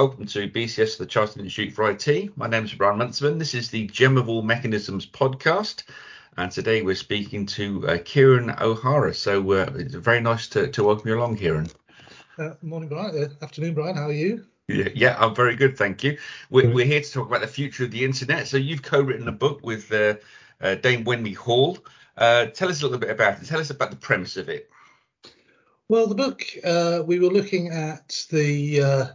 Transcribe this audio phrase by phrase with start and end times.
[0.00, 2.34] Welcome to BCS, the Chartered Institute for IT.
[2.34, 3.36] My name is Brian Runciman.
[3.36, 5.82] This is the Gem of All Mechanisms podcast.
[6.38, 9.12] And today we're speaking to uh, Kieron O'Hara.
[9.12, 11.70] So uh, it's very nice to, to welcome you along, Kieron.
[12.38, 13.14] Uh, morning, Brian.
[13.14, 13.94] Uh, afternoon, Brian.
[13.94, 14.46] How are you?
[14.68, 16.16] Yeah, yeah, I'm very good, thank you.
[16.48, 18.48] We're, we're, here to talk about the future of the internet.
[18.48, 20.14] So you've co-written a book with uh,
[20.62, 21.76] uh, Dame Wendy Hall.
[22.16, 23.44] tell us a little bit about it.
[23.44, 24.70] Tell us about the premise of it.
[25.90, 26.42] Well, the book
[27.06, 29.12] we were looking at the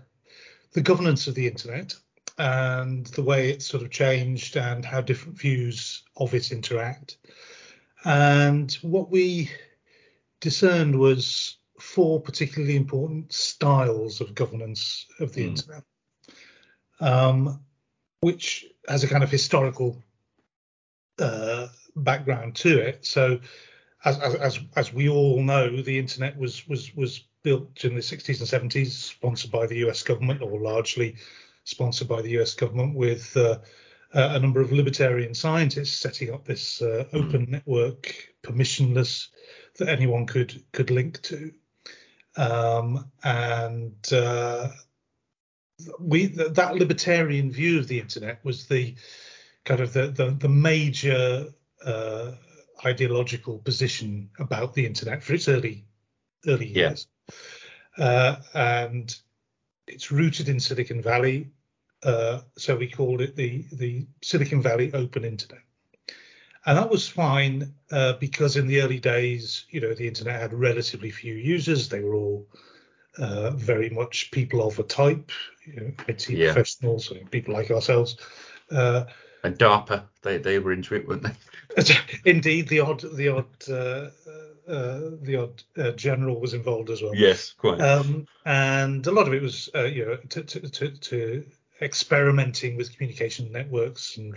[0.76, 1.96] the governance of the internet
[2.38, 7.18] and the way it's sort of changed and how different views of it interact.
[8.04, 9.50] And what we
[10.42, 15.48] discerned was four particularly important styles of governance of the mm.
[15.48, 15.84] internet,
[17.00, 17.62] um,
[18.20, 20.04] which has a kind of historical
[21.20, 23.05] uh, background to it.
[23.05, 23.40] So,
[24.04, 28.40] as, as, as we all know, the internet was was was built in the 60s
[28.40, 31.15] and 70s, sponsored by the US government, or largely
[31.63, 33.60] sponsored by the US government, with uh,
[34.13, 39.27] a number of libertarian scientists setting up this uh, open network, permissionless,
[39.77, 41.54] that anyone could could link to.
[42.35, 44.70] Um, and uh,
[45.99, 48.96] we that libertarian view of the internet was the
[49.65, 51.54] kind of the the, the major
[51.85, 52.32] uh,
[52.84, 55.85] ideological position about the internet for its early
[56.48, 57.07] early years.
[57.98, 59.15] Uh, and
[59.88, 61.51] it's rooted in Silicon Valley.
[62.04, 65.62] Uh, so we called it the, the Silicon Valley Open Internet.
[66.66, 70.53] And that was fine uh, because in the early days, you know, the internet had
[70.53, 71.90] relatively few users.
[71.90, 72.47] They were all
[73.19, 75.31] uh, very much people of a type,
[75.66, 76.53] you know, IT yeah.
[76.53, 78.18] professionals, people like ourselves.
[78.72, 79.06] Uh,
[79.44, 81.84] and DARPA, they, they were into it, weren't they?
[82.25, 84.09] Indeed, the odd the odd uh,
[84.68, 87.16] uh, the odd uh, general was involved as well.
[87.16, 87.80] Yes, quite.
[87.80, 91.46] Um, and a lot of it was, uh, you know, to, to, to, to,
[91.81, 94.34] experimenting with communication networks and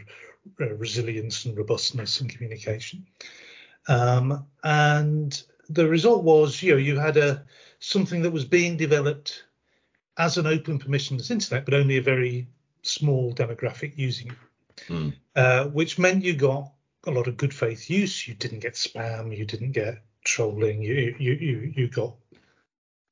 [0.60, 3.06] uh, resilience and robustness in communication.
[3.86, 7.44] Um, and the result was, you know, you had a
[7.78, 9.44] something that was being developed
[10.16, 12.48] as an open permissionless internet, but only a very
[12.82, 15.72] small demographic using it, mm.
[15.72, 16.72] which meant you got
[17.06, 18.26] a lot of good faith use.
[18.26, 19.36] You didn't get spam.
[19.36, 20.82] You didn't get trolling.
[20.82, 22.14] You you you you got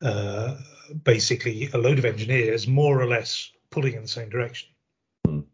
[0.03, 0.57] uh,
[1.05, 4.69] basically a load of engineers more or less pulling in the same direction,
[5.27, 5.45] mm.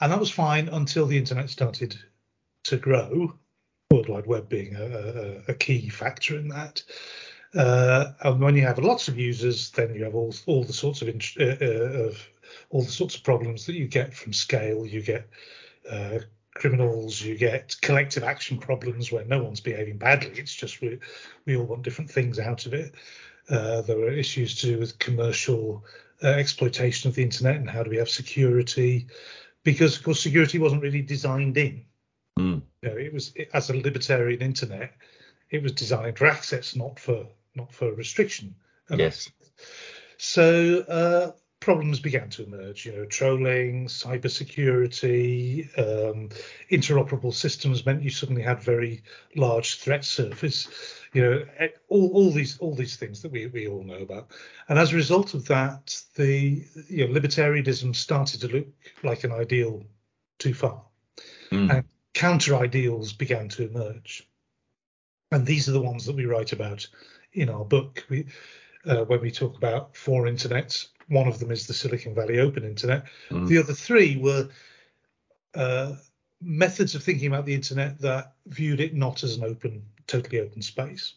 [0.00, 1.96] and that was fine until the internet started
[2.64, 3.34] to grow.
[3.90, 6.82] World Wide Web being a, a, a key factor in that.
[7.54, 11.02] Uh, and when you have lots of users, then you have all all the sorts
[11.02, 12.28] of, uh, uh, of
[12.70, 14.86] all the sorts of problems that you get from scale.
[14.86, 15.28] You get
[15.90, 16.20] uh,
[16.54, 20.32] criminals, you get collective action problems where no one's behaving badly.
[20.36, 20.98] It's just we,
[21.46, 22.94] we all want different things out of it.
[23.48, 25.84] Uh, there are issues to do with commercial
[26.22, 29.06] uh, exploitation of the internet and how do we have security,
[29.64, 31.84] because of course security wasn't really designed in.
[32.38, 32.62] Mm.
[32.82, 34.92] You know, it was it, as a libertarian internet,
[35.50, 38.54] it was designed for access, not for not for restriction.
[38.88, 39.30] Yes.
[40.18, 42.86] So uh, problems began to emerge.
[42.86, 46.30] You know, trolling, cybersecurity, um,
[46.70, 49.02] interoperable systems meant you suddenly had very
[49.36, 50.68] large threat surface.
[51.12, 51.44] You know,
[51.88, 54.30] all, all these all these things that we, we all know about.
[54.68, 58.66] And as a result of that, the you know, libertarianism started to look
[59.02, 59.84] like an ideal
[60.38, 60.82] too far,
[61.50, 61.70] mm.
[61.70, 61.84] and
[62.14, 64.26] counter ideals began to emerge.
[65.32, 66.88] And these are the ones that we write about
[67.32, 68.04] in our book.
[68.08, 68.26] We,
[68.86, 72.64] uh, when we talk about four internets, one of them is the Silicon Valley Open
[72.64, 73.04] Internet.
[73.30, 73.48] Mm.
[73.48, 74.48] The other three were
[75.54, 75.94] uh,
[76.40, 80.62] methods of thinking about the internet that viewed it not as an open, totally open
[80.62, 81.14] space.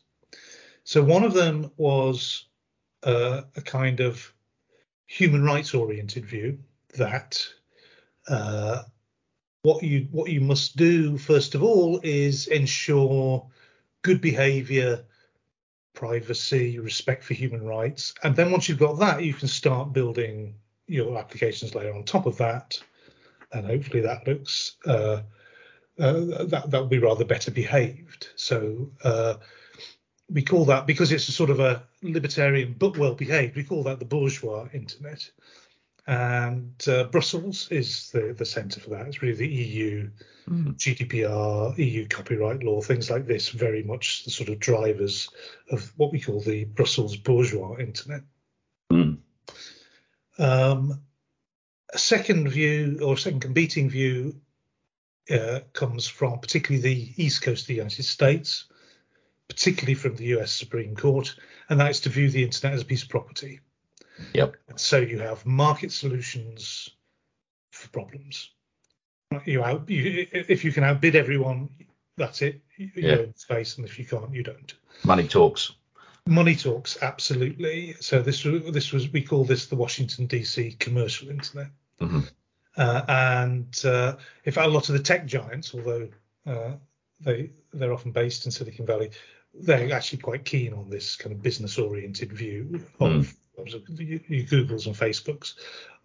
[0.83, 2.47] So one of them was
[3.03, 4.33] uh, a kind of
[5.05, 6.57] human rights oriented view
[6.97, 7.45] that
[8.27, 8.81] uh,
[9.61, 13.47] what you what you must do first of all is ensure
[14.01, 15.05] good behavior
[15.93, 18.13] privacy, respect for human rights.
[18.23, 20.55] And then once you've got that, you can start building
[20.87, 22.81] your applications layer on top of that.
[23.51, 25.21] And hopefully that looks uh,
[25.99, 28.29] uh, that that will be rather better behaved.
[28.35, 29.35] So uh,
[30.29, 33.55] we call that because it's a sort of a libertarian but well behaved.
[33.55, 35.29] We call that the bourgeois internet
[36.05, 39.07] and uh, Brussels is the, the centre for that.
[39.07, 40.09] It's really the EU,
[40.49, 40.75] mm.
[40.75, 45.29] GDPR, EU copyright law, things like this, very much the sort of drivers
[45.71, 48.23] of what we call the Brussels bourgeois internet.
[48.91, 49.19] Mm.
[50.37, 51.01] Um,
[51.93, 54.41] a second view, or second competing view,
[55.31, 58.65] uh, comes from particularly the east coast of the United States,
[59.47, 61.33] particularly from the US Supreme Court,
[61.69, 63.61] and that is to view the internet as a piece of property
[64.33, 64.55] Yep.
[64.69, 66.89] And so you have market solutions
[67.71, 68.51] for problems.
[69.45, 71.69] You out you, if you can outbid everyone,
[72.17, 72.61] that's it.
[72.77, 73.15] You Yeah.
[73.15, 74.73] own space, and if you can't, you don't.
[75.03, 75.71] Money talks.
[76.27, 77.93] Money talks, absolutely.
[77.99, 81.67] So this was this was we call this the Washington DC commercial internet.
[81.99, 82.29] Mhm.
[82.77, 84.15] Uh, and uh,
[84.45, 86.07] in fact, a lot of the tech giants, although
[86.45, 86.73] uh,
[87.19, 89.09] they they're often based in Silicon Valley,
[89.53, 94.87] they're actually quite keen on this kind of business oriented view of, of your Googles
[94.87, 95.55] and Facebooks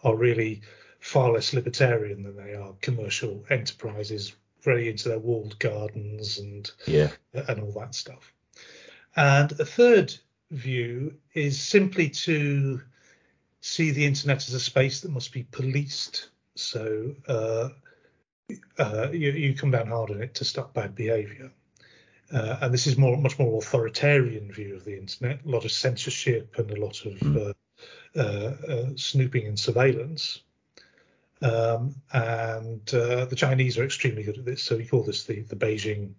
[0.05, 0.63] are really
[1.01, 7.11] far less libertarian than they are commercial enterprises, very into their walled gardens and Yeah.
[7.33, 8.33] and all that stuff.
[9.17, 10.15] And a third
[10.51, 12.81] view is simply to
[13.61, 16.31] see the internet as a space that must be policed.
[16.55, 17.71] So uh,
[18.79, 21.51] uh, you, you come down hard on it to stop bad behaviour.
[22.33, 25.45] Uh, and this is more, much more authoritarian view of the internet.
[25.45, 27.37] A lot of censorship and a lot of Mm.
[27.49, 27.53] uh,
[28.17, 30.43] uh, uh, snooping and surveillance.
[31.41, 34.63] Um, and uh, the Chinese are extremely good at this.
[34.63, 36.15] So we call this the the Beijing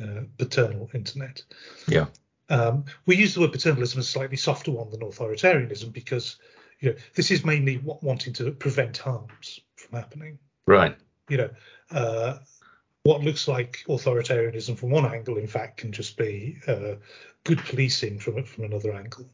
[0.00, 1.42] uh, paternal internet.
[1.88, 2.06] Yeah.
[2.50, 6.36] Um, we use the word paternalism as a slightly softer one than authoritarianism because
[6.80, 10.38] you know this is mainly wa- wanting to prevent harms from happening.
[10.66, 10.96] Right.
[11.28, 11.50] You know,
[11.92, 12.38] uh,
[13.02, 16.94] what looks like authoritarianism from one angle, in fact, can just be uh,
[17.44, 19.26] good policing from from another angle.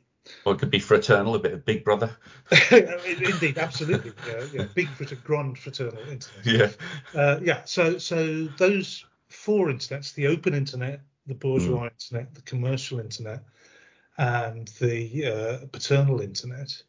[0.44, 2.16] Or it could be fraternal, a bit of Big Brother.
[2.72, 4.12] Indeed, absolutely.
[4.26, 4.66] Yeah, yeah.
[4.74, 6.44] Big frater- grand fraternal internet.
[6.44, 6.70] Yeah.
[7.14, 7.64] Uh, yeah.
[7.64, 13.44] So so those four internets: the open internet, the bourgeois internet, the commercial internet,
[14.19, 16.82] and the uh, paternal internet,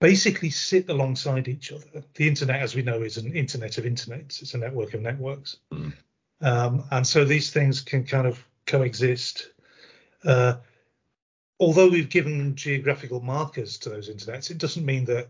[0.00, 2.02] basically sit alongside each other.
[2.14, 4.42] The internet, as we know, is an internet of internets.
[4.42, 5.92] It's a network of networks, Mm.
[6.40, 9.50] um, and so these things can kind of coexist.
[10.24, 10.56] Uh,
[11.58, 15.28] although we've given geographical markers to those internets, it doesn't mean that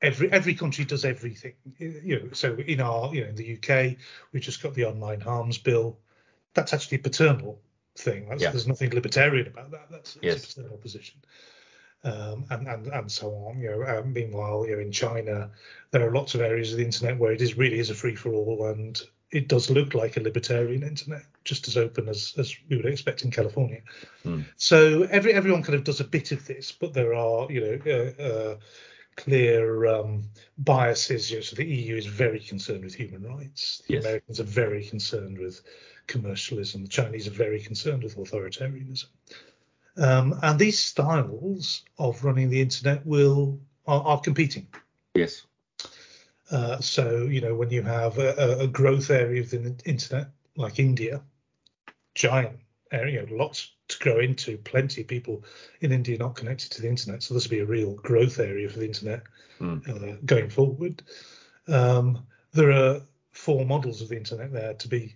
[0.00, 1.54] every every country does everything.
[1.78, 3.96] You know, so in our you know in the UK,
[4.32, 5.98] we've just got the online harms bill.
[6.54, 7.60] That's actually a paternal
[7.96, 8.28] thing.
[8.28, 8.50] That's, Yeah.
[8.50, 9.88] There's nothing libertarian about that.
[9.90, 10.52] That's, that's Yes.
[10.52, 11.16] a paternal position.
[12.04, 13.58] Um, and, and and so on.
[13.58, 15.50] You know, um, meanwhile, you know, in China,
[15.90, 18.14] there are lots of areas of the internet where it is really is a free
[18.14, 22.54] for all, and it does look like a libertarian internet, just as open as as
[22.68, 23.80] we would expect in California.
[24.22, 24.42] Hmm.
[24.56, 27.78] So every everyone kind of does a bit of this, but there are you know
[27.86, 28.56] uh, uh,
[29.16, 30.24] clear um,
[30.58, 31.30] biases.
[31.30, 33.82] You know, so the EU is very concerned with human rights.
[33.88, 34.04] The Yes.
[34.04, 35.62] Americans are very concerned with
[36.06, 36.82] commercialism.
[36.82, 39.06] The Chinese are very concerned with authoritarianism.
[39.96, 44.66] Um, and these styles of running the internet will are, are competing.
[45.14, 45.46] Yes.
[46.50, 50.78] Uh, so you know when you have a, a- growth area of the internet like
[50.78, 51.22] India,
[52.14, 52.58] giant
[52.92, 55.44] area, lots to grow into, plenty of people
[55.80, 57.22] in India not connected to the internet.
[57.22, 59.22] So this will be a real growth area for the internet
[59.60, 59.88] Mm.
[59.88, 61.00] uh, going forward.
[61.68, 63.00] Um, there are
[63.30, 65.14] four models of the internet there to be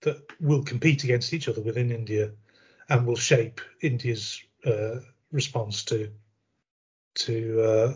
[0.00, 2.32] that will compete against each other within India
[2.90, 4.96] and will shape India's uh,
[5.32, 6.10] response to
[7.14, 7.94] to uh,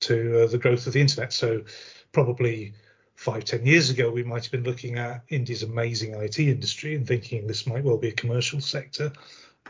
[0.00, 1.32] to uh, the growth of the internet.
[1.32, 1.62] So
[2.12, 2.74] probably
[3.14, 7.06] five ten years ago, we might have been looking at India's amazing IT industry and
[7.06, 9.12] thinking this might well be a commercial sector.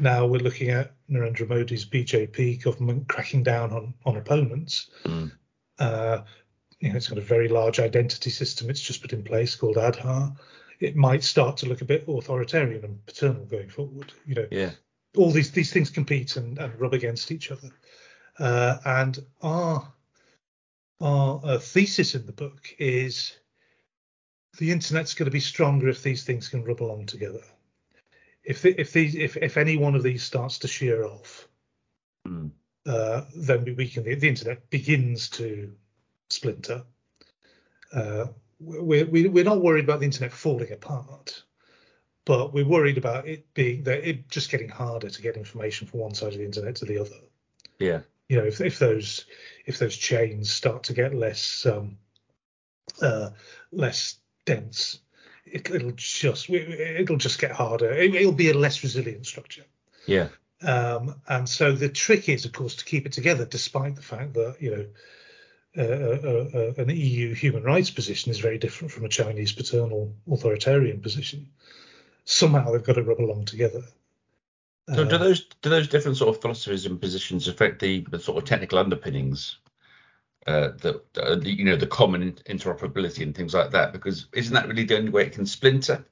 [0.00, 4.90] Now we're looking at Narendra Modi's BJP government cracking down on on opponents.
[5.04, 5.30] Mm.
[5.78, 6.23] Uh,
[6.80, 9.76] you know, it's got a very large identity system it's just put in place called
[9.76, 10.37] Aadhaar.
[10.80, 14.12] It might start to look a bit authoritarian and paternal going forward.
[14.26, 14.73] You know, Yeah.
[15.16, 17.71] all these these things compete and, and rub against each other.
[18.38, 19.92] Uh, and our
[21.00, 23.35] our uh, thesis in the book is
[24.59, 27.42] the internet's going to be stronger if these things can rub along together.
[28.42, 31.49] If the, if these if if any one of these starts to shear off,
[32.26, 32.50] Mm.
[32.87, 35.73] uh, then we, can the, the internet begins to
[36.28, 36.85] splinter.
[38.58, 41.42] We're we, we're not worried about the internet falling apart,
[42.25, 46.00] but we're worried about it being that it just getting harder to get information from
[46.00, 47.16] one side of the internet to the other.
[47.78, 48.00] Yeah.
[48.28, 49.26] You know, if if those
[49.66, 51.98] if those chains start to get less um,
[53.00, 53.30] uh,
[53.70, 55.00] less dense,
[55.44, 57.90] it, it'll just it'll just get harder.
[57.90, 59.64] It, it'll be a less resilient structure.
[60.06, 60.28] Yeah.
[60.62, 64.34] Um, and so the trick is, of course, to keep it together, despite the fact
[64.34, 64.86] that you know
[65.78, 70.14] uh, uh, uh, an EU human rights position is very different from a Chinese paternal
[70.30, 71.49] authoritarian position.
[72.25, 73.83] Somehow they've got to rub along together.
[74.95, 78.18] So do Uh, those do those different sort of philosophies and positions affect the, the
[78.18, 79.59] sort of technical underpinnings,
[80.47, 83.92] uh, the, the you know the common interoperability and things like that?
[83.92, 86.06] Because isn't that really the only way it can splinter?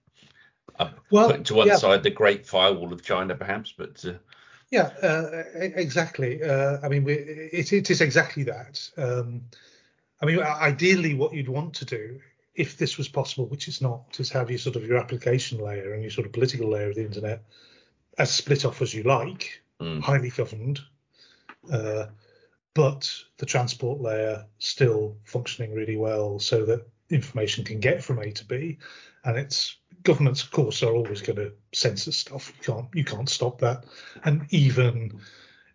[0.78, 4.14] Uh, well, to one yeah, side the great firewall of China, perhaps, but uh,
[4.74, 6.42] Yeah, uh, exactly.
[6.42, 8.90] Uh, I mean, we, it, it is exactly that.
[8.96, 9.42] Um,
[10.20, 12.18] I mean, ideally, what you'd want to do,
[12.56, 15.92] if this was possible, which it's not, is have your sort of your application layer
[15.92, 17.44] and your sort of political layer of the internet
[18.18, 20.00] as split off as you like, mm.
[20.00, 20.80] highly governed,
[21.72, 22.06] uh,
[22.74, 28.32] but the transport layer still functioning really well so that information can get from A
[28.32, 28.78] to B,
[29.24, 32.52] and it's governments, of course, are always going to censor stuff.
[32.58, 33.84] You can't you can't stop that.
[34.24, 35.20] And even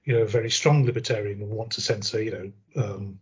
[0.05, 3.19] you know, a very strong libertarian will want to censor, you know, um,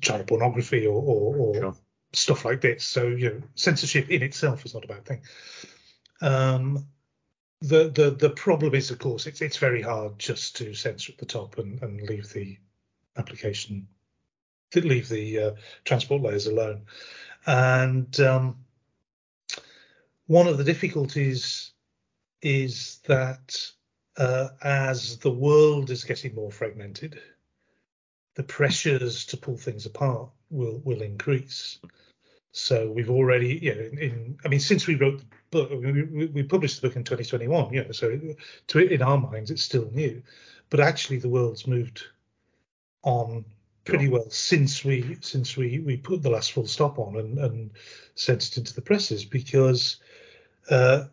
[0.00, 1.76] child pornography or, or, or sure.
[2.12, 2.84] stuff like this.
[2.84, 5.22] So you know, censorship in itself is not a bad thing.
[6.20, 6.86] Um,
[7.60, 11.18] the the the problem is, of course, it's it's very hard just to censor at
[11.18, 12.58] the top and, and leave the
[13.16, 13.88] application,
[14.74, 15.50] leave the uh,
[15.84, 16.82] transport layers alone.
[17.46, 18.56] And um,
[20.28, 21.72] one of the difficulties
[22.42, 23.60] is that
[24.16, 27.20] uh, as the world is getting more fragmented,
[28.36, 31.78] the pressures to pull things apart will will increase.
[32.52, 36.26] So we've already, you know, in, in I mean, since we wrote the book, we,
[36.26, 38.18] we, published the book in 2021, you know, so
[38.68, 40.22] to in our minds it's still new,
[40.70, 42.04] but actually the world's moved
[43.02, 43.44] on
[43.84, 47.70] pretty well since we since we we put the last full stop on and and
[48.14, 49.96] sent it into the presses because
[50.70, 51.04] uh,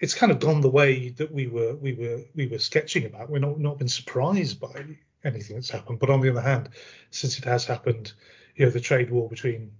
[0.00, 3.30] it's kind of gone the way that we were we were we were sketching about.
[3.30, 6.70] We're not not been surprised by anything that's happened, but on the other hand,
[7.10, 8.12] since it has happened,
[8.56, 9.72] you know, the trade war between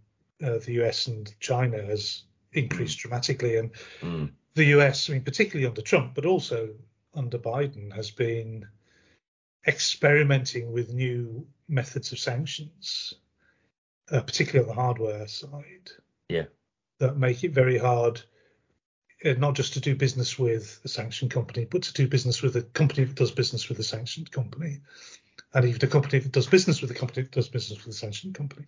[0.44, 3.02] uh, the US and China has increased mm.
[3.02, 4.30] dramatically, and mm.
[4.54, 6.70] the US, I mean, particularly under Trump, but also
[7.14, 8.68] under Biden, has been
[9.66, 13.14] experimenting with new methods of sanctions,
[14.10, 15.90] uh, particularly on the hardware side.
[16.28, 16.44] Yeah.
[16.98, 18.20] That make it very hard
[19.24, 22.62] not just to do business with a sanctioned company, but to do business with a
[22.62, 24.80] company that does business with a sanctioned company,
[25.52, 27.98] and even a company that does business with a company that does business with a
[27.98, 28.66] sanctioned company.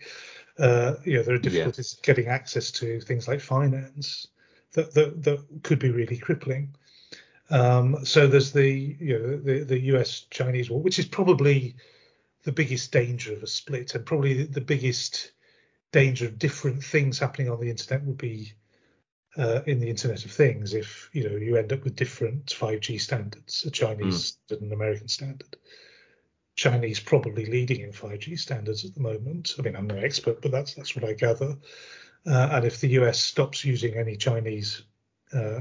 [0.59, 2.06] Uh, you know, there are difficulties yeah.
[2.06, 4.26] getting access to things like finance
[4.73, 6.75] that that, that could be really crippling.
[7.50, 10.26] Um, so there's the you know the the U.S.
[10.30, 11.76] Chinese war, which is probably
[12.44, 15.32] the biggest danger of a split, and probably the biggest
[15.92, 18.52] danger of different things happening on the internet would be
[19.39, 23.01] uh, in the Internet of Things if you know you end up with different 5G
[23.01, 24.57] standards, a Chinese mm.
[24.57, 25.57] and an American standard.
[26.55, 29.55] Chinese probably leading in 5G standards at the moment.
[29.59, 31.57] I mean, I'm no expert, but that's that's what I gather.
[32.27, 34.83] Uh, and if the US stops using any Chinese
[35.33, 35.61] uh,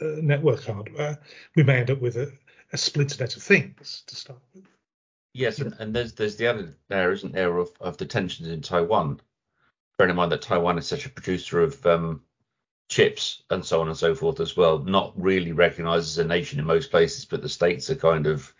[0.00, 1.18] uh, network hardware,
[1.56, 2.32] we may end up with a,
[2.72, 4.64] a split net of things to start with.
[5.32, 8.60] Yes, and, and there's there's the other there, isn't there, of, of the tensions in
[8.60, 9.20] Taiwan.
[9.96, 12.22] Bearing in mind that Taiwan is such a producer of um,
[12.90, 14.78] chips and so on and so forth as well.
[14.80, 18.52] Not really recognised as a nation in most places, but the states are kind of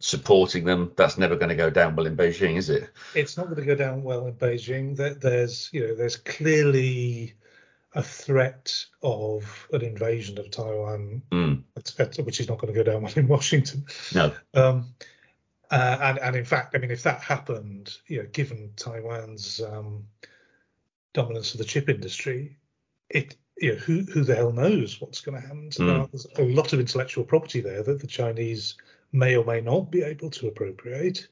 [0.00, 0.92] supporting them.
[0.96, 2.88] That's never going to go down well in Beijing, is it?
[3.14, 4.96] It's not going to go down well in Beijing.
[5.20, 7.34] There's, you know, there's clearly
[7.94, 11.62] a threat of an invasion of Taiwan, mm.
[12.24, 13.84] which is not going to go down well in Washington.
[14.14, 14.32] No.
[14.54, 14.94] Um,
[15.70, 20.04] uh, and, and in fact, I mean, if that happened, you know, given Taiwan's um,
[21.12, 22.56] dominance of the chip industry,
[23.12, 25.70] it you know, who who the hell knows what's going to happen?
[25.70, 26.10] So mm.
[26.10, 28.74] There's a lot of intellectual property there that the Chinese
[29.12, 31.28] may or may not be able to appropriate,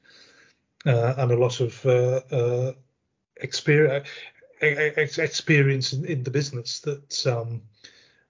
[0.87, 2.73] uh, and a lot of uh, uh,
[3.39, 4.09] experience
[4.61, 7.63] experience in, in, the business that um,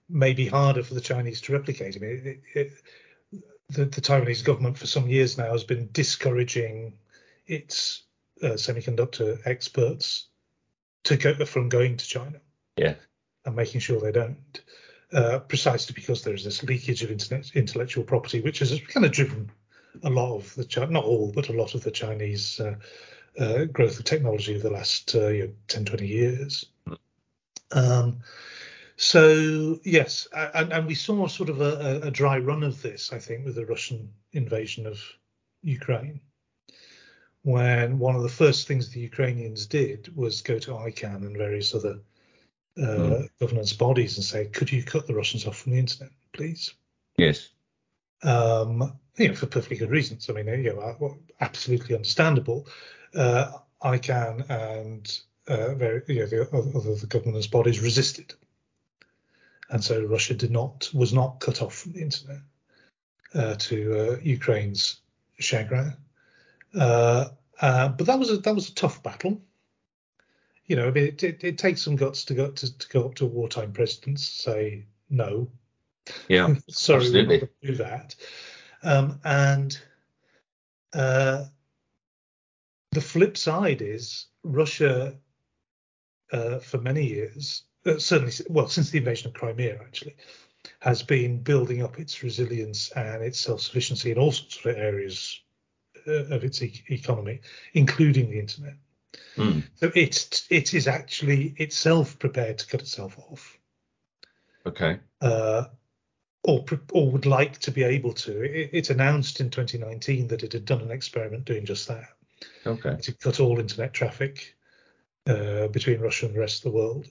[0.07, 1.97] may be harder for the Chinese to replicate.
[1.97, 2.73] I mean, it, it,
[3.69, 6.93] the, the, Taiwanese government for some years now has been discouraging
[7.47, 8.03] its
[8.41, 10.27] uh, semiconductor experts
[11.03, 12.39] to go from going to China.
[12.77, 12.93] Yeah
[13.45, 14.61] and making sure they don't,
[15.13, 17.11] uh, precisely because there's this leakage of
[17.55, 19.51] intellectual property, which has kind of driven
[20.03, 22.75] a lot of the not all, but a lot of the Chinese uh,
[23.39, 26.65] uh, growth of technology of the last uh, you know, 10, 20 years.
[27.71, 28.19] Um,
[28.97, 33.19] so yes, and, and, we saw sort of a, a, dry run of this, I
[33.19, 35.01] think, with the Russian invasion of
[35.63, 36.19] Ukraine,
[37.43, 41.73] when one of the first things the Ukrainians did was go to ICANN and various
[41.73, 41.99] other
[42.77, 43.29] uh, mm.
[43.39, 46.73] governance bodies and say, could you cut the Russians off from the internet, please?
[47.17, 47.49] Yes.
[48.23, 50.29] Um, you know, for perfectly good reasons.
[50.29, 52.67] I mean, you know, absolutely understandable.
[53.13, 53.51] Uh,
[53.83, 58.33] ICANN and uh, very, you know, the other the governance bodies resisted,
[59.69, 62.39] and so Russia did not was not cut off from the internet
[63.33, 65.01] uh, to uh, Ukraine's
[65.39, 65.93] chagrin.
[66.73, 69.41] Uh, uh, but that was a that was a tough battle
[70.71, 73.05] you know, I mean, it, it, it, takes some guts to go to, to go
[73.07, 75.51] up to wartime presidents say no.
[76.29, 77.27] Yeah, sorry, absolutely.
[77.27, 78.15] we're not going to do that.
[78.81, 79.77] Um, and
[80.93, 81.43] uh,
[82.93, 85.15] the flip side is Russia,
[86.31, 90.15] uh, for many years, uh, certainly, well, since the invasion of Crimea, actually,
[90.79, 95.41] has been building up its resilience and its self-sufficiency in all sorts of areas
[96.07, 97.41] uh, of its e- economy,
[97.73, 98.75] including the internet.
[99.35, 99.63] Mm.
[99.75, 103.57] So it's it is actually itself prepared to cut itself off,
[104.65, 104.99] Okay.
[105.21, 105.65] uh,
[106.43, 108.41] or or would like to be able to.
[108.41, 112.09] It, it announced in 2019 that it had done an experiment doing just that.
[112.65, 112.97] Okay.
[113.01, 114.55] to cut all internet traffic
[115.27, 117.07] uh, between Russia and the rest of the world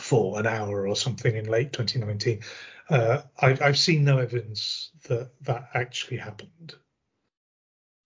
[0.00, 2.40] for an hour or something in late 2019.
[2.88, 6.74] Uh, I've, I've seen no evidence that that actually happened.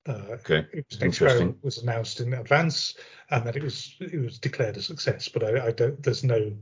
[0.06, 0.66] Uh, Okay.
[0.72, 1.58] it was, Interesting.
[1.62, 2.94] was announced in advance
[3.30, 6.02] and that it was it was declared a success, but I, I don't.
[6.02, 6.52] There's no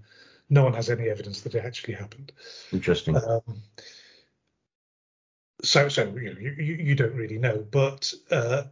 [0.48, 2.32] no one has any evidence that it actually happened.
[2.72, 3.16] Interesting.
[3.16, 3.62] Um,
[5.62, 8.64] so, so you, know, you, you don't really know, but uh,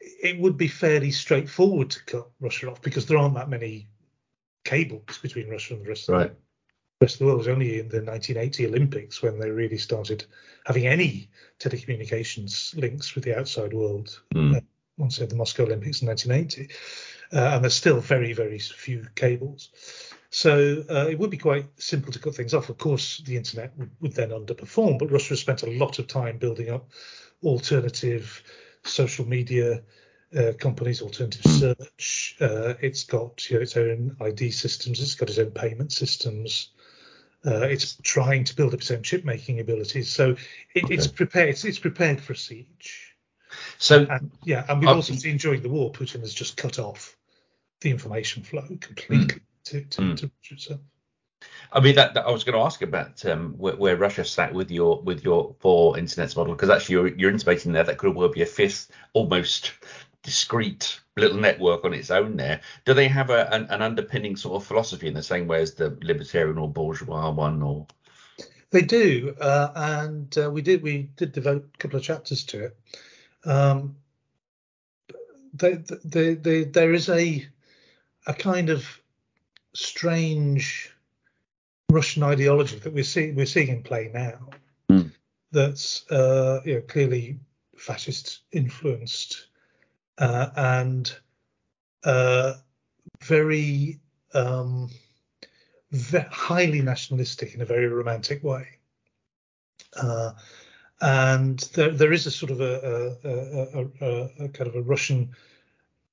[0.00, 3.88] it would be fairly straightforward to cut Russia off because there aren't that many
[4.64, 6.30] cables between Russia and the rest of right.
[6.30, 6.36] of
[7.00, 7.36] the world.
[7.36, 10.24] It was only in the 1980 Olympics when they really started
[10.64, 14.20] having any telecommunications links with the outside world.
[14.34, 14.62] Mm.
[14.96, 16.74] Once had the Moscow Olympics in 1980,
[17.32, 19.70] uh, and there's still very, very few cables.
[20.30, 22.68] So uh, it would be quite simple to cut things off.
[22.68, 26.08] Of course, the internet would, would then underperform, but Russia has spent a lot of
[26.08, 26.90] time building up
[27.44, 28.42] alternative
[28.82, 29.82] social media
[30.36, 32.36] uh, companies, alternative search.
[32.40, 35.00] Uh, it's got you know, its own ID systems.
[35.00, 36.70] It's got its own payment systems.
[37.46, 40.10] Uh, it's trying to build up its own chip making abilities.
[40.10, 40.36] So
[40.74, 41.50] it, it's prepared.
[41.50, 43.16] It's, it's prepared for a siege.
[43.78, 46.78] So And yeah, and we've Uh, also seen during the war, Putin has just cut
[46.78, 47.16] off
[47.80, 50.16] the information flow completely to to, Mm.
[50.18, 50.80] to itself.
[51.72, 54.52] I mean, that, that I was going to ask about um, where, where Russia sat
[54.52, 58.14] with your with your four internets model, because actually you're, you're intimating there that could
[58.16, 59.72] well be a fifth, almost
[60.28, 62.36] discrete little network on its own.
[62.36, 65.62] There, do they have a, an, an underpinning sort of philosophy in the same way
[65.62, 67.62] as the libertarian or bourgeois one?
[67.62, 67.86] Or
[68.70, 72.66] They do, uh, and uh, we did we did devote a couple of chapters to
[72.66, 72.76] it.
[73.44, 73.96] Um,
[75.54, 77.48] they, they, they, there is a
[78.26, 78.86] a kind of
[79.72, 80.92] strange
[81.90, 84.50] Russian ideology that we're seeing we're seeing in play now.
[84.90, 85.10] Mm.
[85.52, 87.38] That's uh, you know clearly
[87.78, 89.47] fascist influenced
[90.18, 91.14] uh, and
[92.04, 92.54] uh,
[93.22, 94.00] very
[94.34, 94.90] um,
[96.30, 98.66] highly nationalistic in a very romantic way.
[100.00, 100.32] Uh,
[101.00, 104.82] and there, there is a sort of a, a, a, a, a kind of a
[104.82, 105.30] Russian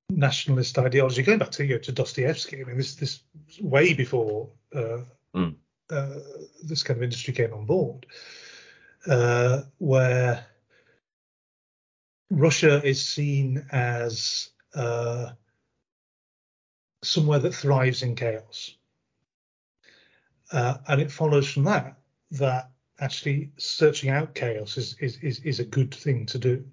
[0.08, 2.60] nationalist ideology going back to you know, to Dostoevsky.
[2.60, 3.20] I mean, this this
[3.60, 4.98] way before uh,
[5.36, 5.54] Mm.
[5.90, 6.18] uh,
[6.62, 8.06] this kind of industry came on board,
[9.06, 10.46] uh, where
[12.30, 15.30] Russia is seen as uh,
[17.02, 18.76] somewhere that thrives in chaos.
[20.52, 21.96] Uh, and it follows from that
[22.32, 26.64] that actually searching out chaos is, is, is, is a good thing to do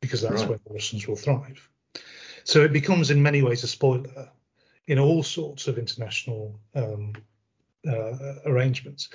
[0.00, 0.50] because that's Right.
[0.50, 1.68] where the Russians will thrive.
[2.44, 4.30] So it becomes in many ways a spoiler
[4.86, 7.14] in all sorts of international um,
[7.86, 9.08] uh, arrangements.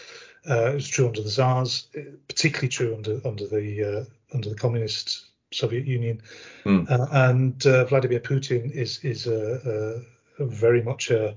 [0.49, 1.87] Uh, it was true under the Tsars,
[2.27, 6.21] particularly true under under the uh, under the communist Soviet Union,
[6.63, 6.83] Hmm.
[6.89, 10.03] uh, and uh, Vladimir Putin is is a,
[10.39, 11.35] a, a very much a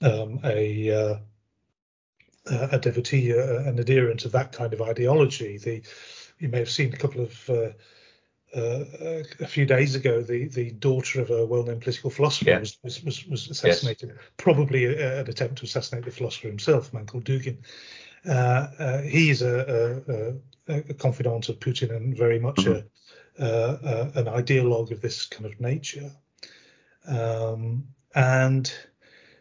[0.00, 1.16] um, a uh,
[2.46, 5.58] a devotee, uh, an adherent of that kind of ideology.
[5.58, 5.82] The
[6.38, 7.70] you may have seen a couple of uh,
[8.54, 12.58] uh, a few days ago, the, the daughter of a well-known political philosopher Yeah.
[12.58, 17.06] was, was, was, assassinated, probably a, an attempt to assassinate the philosopher himself, a man
[17.06, 17.58] called Dugin.
[18.28, 20.02] Uh, uh, he is a,
[20.68, 22.84] a, a, a confidant of Putin and very much a,
[23.38, 26.10] uh, uh, an ideologue of this kind of nature.
[27.06, 28.72] Um, and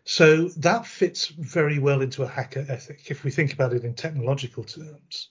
[0.04, 3.12] so that fits very well into a hacker ethic.
[3.12, 5.30] If we think about it in technological terms,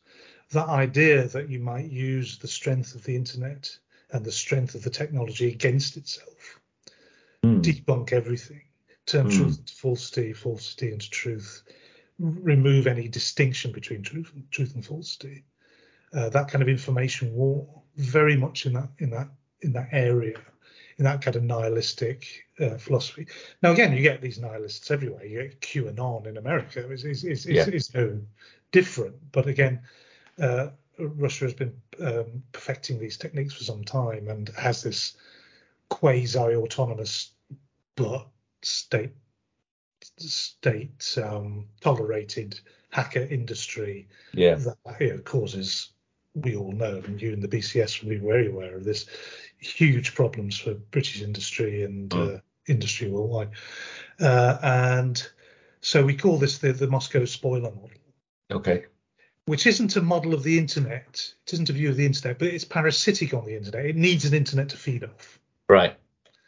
[0.51, 3.79] that idea that you might use the strength of the internet
[4.13, 6.61] and the strength of the technology against itself,
[7.45, 7.63] Mm.
[7.63, 8.63] debunk everything,
[9.07, 9.31] turn Mm.
[9.31, 11.63] truth into falsity, falsity into truth,
[12.19, 15.45] remove any distinction between truth and, truth and falsity.
[16.13, 19.29] Uh, that kind of information war, very much in that in that
[19.61, 20.39] in that area,
[20.99, 23.27] in that kind of nihilistic uh, philosophy.
[23.63, 25.25] Now, again, you get these nihilists everywhere.
[25.25, 26.89] You get QAnon in America.
[26.91, 27.31] It's, Yeah.
[27.31, 28.21] it's, it's no
[28.73, 29.17] different.
[29.33, 29.83] But again,
[30.41, 30.69] uh,
[30.99, 35.17] Russia has been um, perfecting these techniques for some time and has this
[35.89, 37.31] quasi-autonomous
[37.97, 38.27] but
[38.63, 39.13] state
[40.17, 42.59] state um, tolerated
[42.91, 44.57] hacker industry Yeah.
[44.57, 45.91] that you know, causes
[46.35, 49.07] we all know, and you and the BCS will be very aware of this,
[49.59, 52.37] huge problems for British industry and mm.
[52.37, 53.51] uh, industry worldwide.
[54.21, 55.29] Uh, and
[55.81, 57.91] so we call this the, the Moscow spoiler model.
[58.51, 58.87] Okay.
[59.47, 61.33] Which isn't a model of the internet.
[61.47, 63.87] It isn't a view of the internet, but it's parasitic on the internet.
[63.87, 65.39] It needs an internet to feed off.
[65.69, 65.97] Right.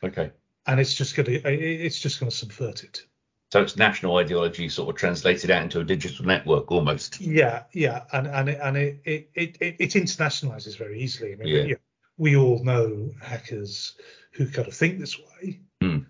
[0.04, 0.30] Okay.
[0.66, 3.04] And it's just going to it's just going to subvert it.
[3.52, 7.20] So it's national ideology sort of translated out into a digital network almost.
[7.20, 11.34] Yeah, yeah, and and it, and it it it, it internationalizes very easily.
[11.34, 11.74] I mean, yeah.
[12.16, 13.94] we all know hackers
[14.30, 16.06] who kind of think this way, mm.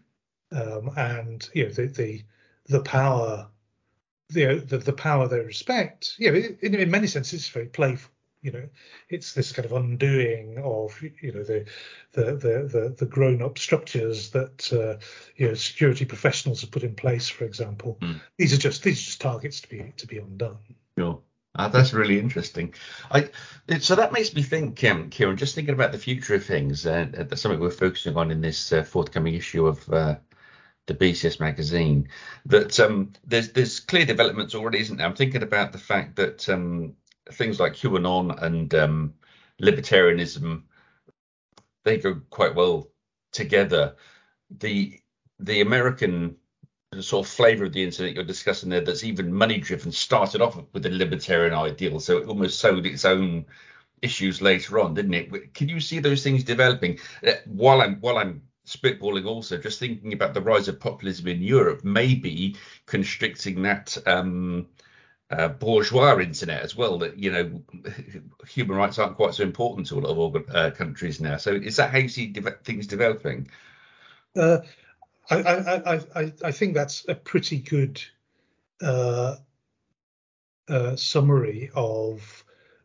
[0.53, 2.23] um, and you know the the
[2.69, 3.49] the power
[4.29, 6.15] the, the the power they respect.
[6.19, 8.12] You know, in, in many senses, it's very playful
[8.43, 8.69] you know
[9.09, 11.65] it's this kind of undoing of you know the
[12.13, 15.03] the the the, the grown up structures that uh,
[15.37, 18.21] you know security professionals have put in place for example mm.
[18.37, 20.59] these are just these are just targets to be to be undone
[20.99, 21.21] sure
[21.55, 22.73] uh, that's really interesting.
[23.11, 23.29] I,
[23.79, 26.87] so that makes me think, um, Kieron, just thinking about the future of things.
[26.87, 30.17] Uh, that's something we're focusing on in this uh, forthcoming issue of uh,
[30.87, 32.09] the BCS magazine.
[32.47, 35.07] That um, there's there's clear developments already, isn't there?
[35.07, 36.97] I'm thinking about the fact that um,
[37.31, 39.15] things like QAnon and um,
[39.61, 40.65] libertarianism
[41.85, 42.89] they go quite well
[43.33, 43.97] together.
[44.51, 45.01] The
[45.39, 46.37] the American
[47.01, 50.63] sort of flavor of the internet you're discussing there that's even money driven started off
[50.73, 53.47] with a libertarian ideal, so it almost sowed its own
[54.03, 55.55] issues later on, didn't it?
[55.55, 56.99] Can you see those things developing?
[57.27, 61.43] Uh, while I'm while I'm spitballing also, just thinking about the rise of populism in
[61.43, 62.57] Europe, maybe
[62.87, 64.69] constricting that um,
[65.33, 66.99] uh, bourgeois internet as well.
[66.99, 67.63] That you know,
[68.47, 71.39] human rights aren't quite so important to a lot of uh, countries now.
[71.39, 73.49] So is that how you see de- things developing?
[74.37, 74.59] Uh,
[75.31, 78.03] I, I, I, I think that's a pretty good
[78.83, 79.37] uh,
[80.69, 82.45] uh, summary of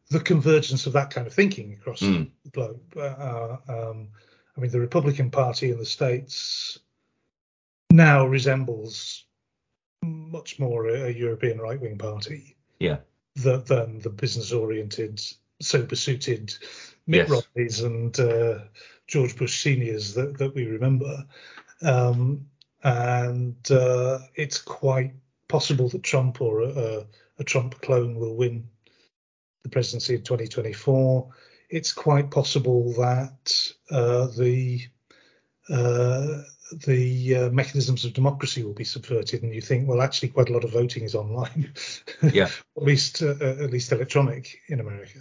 [0.09, 2.29] the convergence of that kind of thinking across mm.
[2.43, 2.81] the globe.
[2.95, 4.07] Uh, um,
[4.55, 6.79] I mean, the Republican Party in the states
[7.91, 9.25] now resembles
[10.07, 12.55] much more a, European right wing party.
[12.79, 12.97] Yeah.
[13.35, 15.21] Than the business oriented,
[15.61, 16.55] sober suited
[17.05, 17.43] Mitt yes.
[17.55, 18.59] Romneys and uh,
[19.07, 21.25] George Bush seniors that, that we remember.
[21.81, 22.47] Um,
[22.83, 25.13] and uh, it's quite
[25.47, 27.05] possible that Trump or a,
[27.39, 28.67] a, Trump clone will win
[29.63, 31.29] the presidency in 2024.
[31.69, 34.81] It's quite possible that uh, the
[35.69, 36.41] uh,
[36.71, 40.53] the uh, mechanisms of democracy will be subverted, and you think, well, actually, quite a
[40.53, 41.73] lot of voting is online,
[42.21, 45.19] yeah, at least uh, at least electronic in America,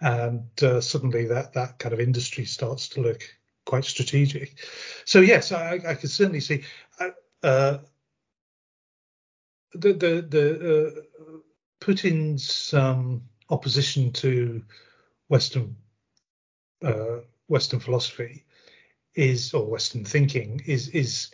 [0.00, 3.22] and uh, suddenly that that kind of industry starts to look
[3.64, 4.58] quite strategic.
[5.04, 6.64] So yes, I, I can certainly see
[7.00, 7.10] uh,
[7.42, 7.78] uh,
[9.72, 11.38] the the the uh,
[11.80, 14.62] Putin's um, opposition to
[15.28, 15.76] Western
[17.48, 18.44] Western philosophy
[19.14, 21.30] is or Western thinking is is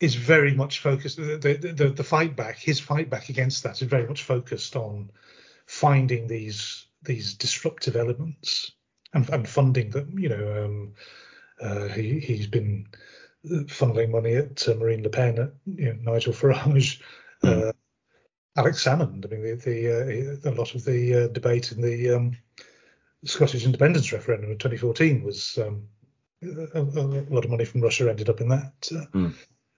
[0.00, 1.16] is very much focused.
[1.16, 5.10] The, the the fight back, his fight back against that is very much focused on
[5.66, 8.72] finding these these disruptive elements
[9.12, 10.18] and, and funding them.
[10.18, 10.94] You know, um,
[11.60, 12.86] uh, he he's been
[13.46, 17.00] funneling money at uh, Marine Le Pen, at you know, Nigel Farage.
[17.42, 17.68] Mm.
[17.68, 17.72] Uh,
[18.56, 19.24] Alex Salmond.
[19.24, 22.36] I mean, the, the uh, a lot of the uh, debate in the um,
[23.24, 25.86] Scottish independence referendum in 2014 was um,
[26.42, 26.80] a,
[27.30, 29.34] lot of money from Russia ended up in that uh, mm.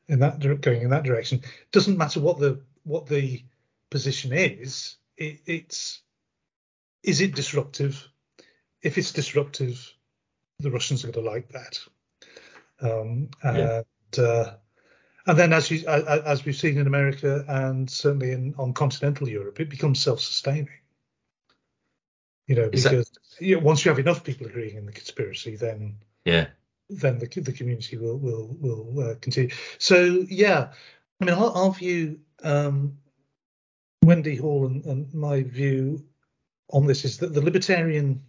[0.09, 1.43] in that going in that direction.
[1.73, 3.43] Doesn't matter what the what the
[3.91, 4.97] position is.
[5.17, 6.03] It, it's
[7.03, 8.07] is it disruptive?
[8.83, 9.93] If it's disruptive,
[10.59, 11.79] the Russians are going to like that.
[12.81, 13.83] Um, yeah.
[14.15, 14.53] and uh,
[15.27, 19.61] and then as you as we've seen in America and certainly in on continental Europe,
[19.61, 20.69] it becomes self-sustaining.
[22.47, 23.47] You know, because that...
[23.47, 26.47] you know, once you have enough people agreeing in the conspiracy, then yeah,
[26.91, 29.51] then the the community will will will uh, continue.
[29.79, 30.73] So yeah,
[31.21, 32.99] I mean, our, our view, um,
[34.03, 36.05] Wendy Hall and, and, my view
[36.71, 38.23] on this is that the libertarian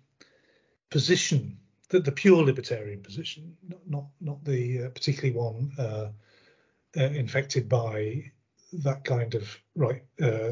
[0.90, 1.58] position,
[1.90, 6.10] that the pure libertarian position, not not, not the uh, particularly one uh,
[6.98, 8.32] uh infected by
[8.74, 10.52] that kind of right uh,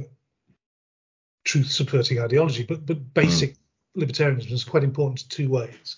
[1.43, 3.57] truth subverting ideology, but but basic mm.
[4.03, 5.97] libertarianism is quite important in two ways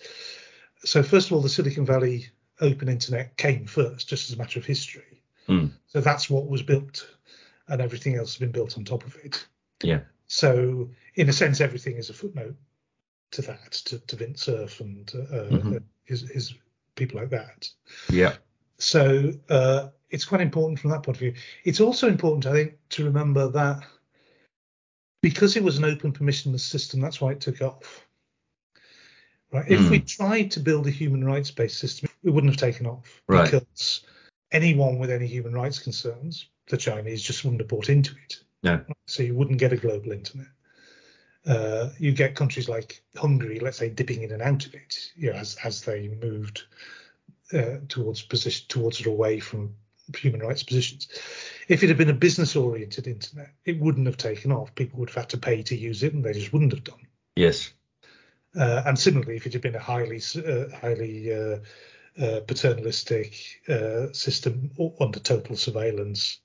[0.84, 2.28] so first of all, the Silicon Valley
[2.60, 5.22] open internet came first, just as a matter of history.
[5.48, 5.72] Mm.
[5.88, 7.08] So that's what was built,
[7.67, 9.46] and everything else has been built on top of it.
[9.84, 10.02] Yeah.
[10.28, 12.56] So in a sense, everything is a footnote
[13.32, 15.78] to that, to, to Vint Cerf and uh, mm-hmm.
[16.06, 16.54] his, his
[16.96, 17.70] people like that.
[18.10, 18.36] Yeah.
[18.78, 21.34] So uh, it's quite important from that point of view.
[21.63, 23.84] It's also important, I think, to remember that
[25.22, 28.08] because it was an open permissionless system, that's why it took off.
[29.52, 29.70] Right?
[29.70, 33.22] If we tried to build a human rights based system, it wouldn't have taken off
[33.28, 33.44] Right.
[33.44, 34.02] because
[34.52, 38.44] anyone with any human rights concerns, the Chinese just wouldn't have bought into it.
[38.64, 38.84] No.
[39.08, 40.48] So you wouldn't get a global internet.
[41.46, 45.32] Uh, you get countries like Hungary, let's say, dipping in and out of it, you
[45.32, 46.64] know, as as they moved
[47.52, 49.76] uh, towards position towards or away from
[50.16, 51.08] human rights positions.
[51.68, 54.76] If it had been a business oriented internet, it wouldn't have taken off.
[54.76, 57.08] People would have had to pay to use it, and they just wouldn't have done.
[57.36, 57.74] Yes.
[58.58, 61.58] Uh, and similarly, if it had been a highly uh, highly uh,
[62.22, 66.40] uh, paternalistic uh, system under total surveillance,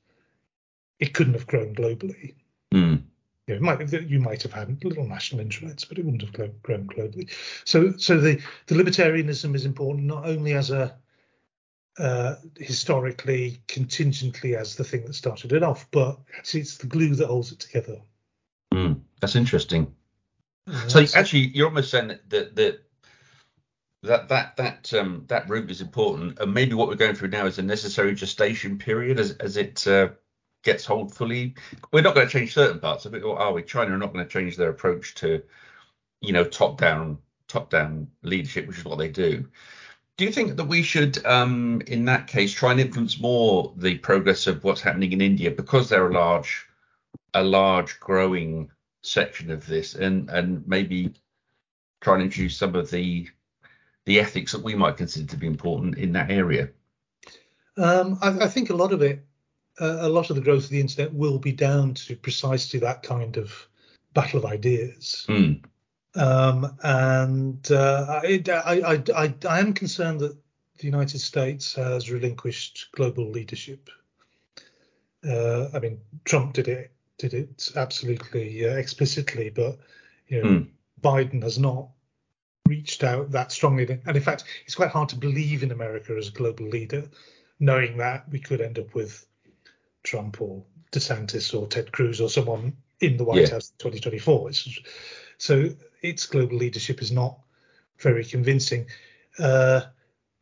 [1.00, 2.34] it couldn't have grown globally.
[2.72, 3.02] Mm.
[3.46, 6.86] You, know, might, you might have had little national intranets, but it wouldn't have grown
[6.86, 7.30] globally.
[7.64, 10.96] So, so the, the libertarianism is important not only as a
[11.98, 17.14] uh, historically, contingently as the thing that started it off, but actually it's the glue
[17.14, 18.00] that holds it together.
[18.74, 19.00] Mm.
[19.20, 19.94] That's interesting.
[20.66, 22.82] Uh, So actually, you're almost saying that that that
[24.02, 27.46] that that that, um, that route is important, and maybe what we're going through now
[27.46, 30.08] is a necessary gestation period as as it uh,
[30.62, 31.54] gets hold fully.
[31.92, 33.62] We're not going to change certain parts of it, or are we?
[33.62, 35.42] China are not going to change their approach to,
[36.20, 39.48] you know, top down top down leadership, which is what they do.
[40.16, 43.98] Do you think that we should, um, in that case, try and influence more the
[43.98, 46.66] progress of what's happening in India because they're a large,
[47.34, 48.70] a large growing
[49.06, 51.14] section of this, and and maybe
[52.00, 53.28] try and introduce some of the
[54.04, 56.68] the ethics that we might consider to be important in that area.
[57.76, 59.24] Um, I, I think a lot of it,
[59.80, 63.02] uh, a lot of the growth of the internet will be down to precisely that
[63.02, 63.68] kind of
[64.14, 65.26] battle of ideas.
[65.28, 65.64] Mm.
[66.14, 70.36] Um, and uh, I, I, I, I, I am concerned that
[70.78, 73.90] the United States has relinquished global leadership.
[75.28, 79.78] Uh, I mean, Trump did it, did it absolutely uh, explicitly, but
[80.28, 80.68] you know, Mm.
[81.02, 81.88] Biden has not
[82.68, 83.86] reached out that strongly.
[84.06, 87.08] And in fact, it's quite hard to believe in America as a global leader,
[87.60, 89.26] knowing that we could end up with
[90.02, 93.50] Trump or DeSantis or Ted Cruz or someone in the White Yeah.
[93.50, 94.50] House in 2024.
[94.50, 94.78] It's,
[95.38, 95.70] so
[96.02, 97.38] its global leadership is not
[97.98, 98.86] very convincing.
[99.38, 99.82] Uh,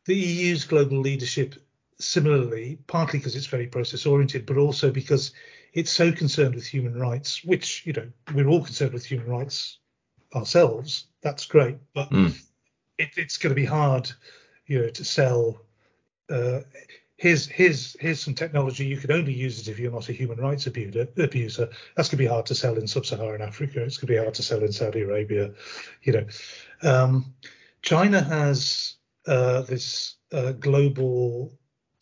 [0.05, 1.55] the EU's global leadership,
[1.99, 5.31] similarly, partly because it's very process oriented, but also because
[5.75, 9.79] it's so concerned with human rights, which, you know, we're all concerned with human rights
[10.33, 11.07] ourselves.
[11.21, 11.75] That's great.
[11.93, 12.33] But Mm.
[12.97, 14.09] it, it's going to be hard,
[14.65, 15.61] you know, to sell.
[16.29, 16.61] Uh,
[17.17, 20.39] here's here's here's some technology you can only use it if you're not a human
[20.39, 21.07] rights abuser.
[21.17, 21.69] Abuser.
[21.95, 23.83] That's going to be hard to sell in sub-Saharan Africa.
[23.83, 25.51] It's going to be hard to sell in Saudi Arabia.
[26.03, 26.25] You know,
[26.83, 27.35] um,
[27.81, 28.95] China has
[29.27, 31.51] uh, this uh, global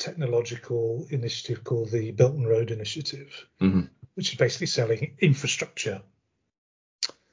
[0.03, 3.29] technological initiative called the Belt and Road Initiative,
[3.61, 3.89] Mhm.
[4.15, 6.01] which is basically selling infrastructure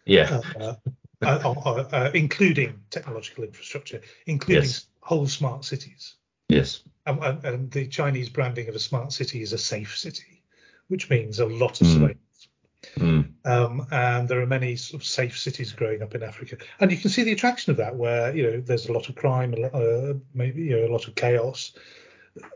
[0.06, 0.40] Yeah.
[0.60, 0.74] uh,
[1.22, 4.86] uh, uh, uh, including technological infrastructure, including Yes.
[5.00, 6.14] whole smart cities.
[6.48, 6.82] yes.
[7.06, 10.42] And, and, and the Chinese branding of a smart city is a safe city,
[10.88, 11.92] which means a lot of Mm.
[11.92, 12.48] surveillance.
[12.96, 13.24] Mm.
[13.44, 16.98] Um, and there are many sort of safe cities growing up in Africa, and you
[16.98, 20.14] can see the attraction of that, where you know there's a lot of crime, uh,
[20.34, 21.72] maybe you know a lot of chaos,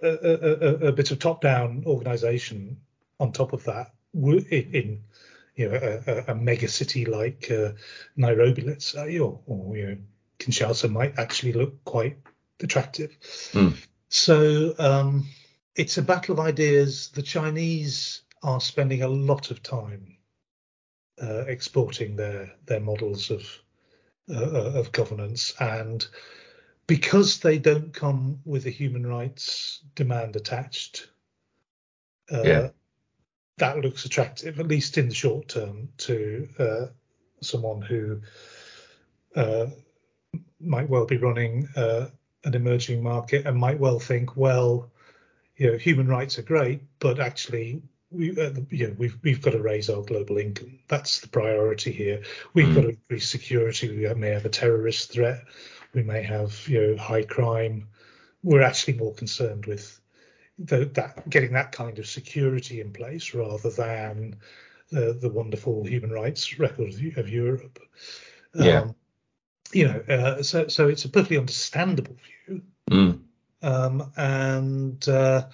[0.02, 2.78] a, a, a, bit of top-down organisation
[3.20, 5.02] on top of that in, in
[5.56, 7.72] you know a, a- mega city like uh,
[8.16, 9.96] Nairobi, let's say, or, or you know
[10.38, 12.18] Kinshasa might actually look quite
[12.60, 13.16] attractive.
[13.52, 13.76] Mm.
[14.08, 15.28] So um,
[15.74, 17.10] it's a battle of ideas.
[17.10, 20.16] The Chinese are spending a lot of time
[21.22, 23.46] uh, exporting their their models of
[24.30, 26.06] uh, of governance, and
[26.86, 31.08] because they don't come with a human rights demand attached,
[32.30, 32.68] uh, Yeah.
[33.58, 36.86] that looks attractive, at least in the short term, to uh,
[37.40, 38.20] someone who
[39.36, 39.66] uh,
[40.60, 42.08] might well be running uh,
[42.44, 44.90] an emerging market and might well think, well,
[45.56, 49.52] you know, human rights are great, but actually, we, uh, you know, we've we've got
[49.52, 50.78] to raise our global income.
[50.88, 52.22] That's the priority here.
[52.54, 52.74] We've Mm.
[52.74, 53.88] got to increase security.
[53.88, 55.44] We may have a terrorist threat.
[55.94, 57.88] We may have, you know, high crime.
[58.42, 60.00] We're actually more concerned with
[60.58, 64.36] the, that getting that kind of security in place rather than
[64.90, 67.78] the, the wonderful human rights record of, of Europe.
[68.54, 68.82] Yeah.
[68.82, 68.94] Um,
[69.72, 73.22] you know, uh, so so it's a perfectly understandable view, Mm.
[73.62, 75.48] um, and uh,